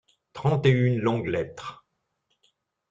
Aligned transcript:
Trente 0.33 0.65
et 0.65 0.71
une 0.71 0.97
longues 0.97 1.27
lettres. 1.27 1.85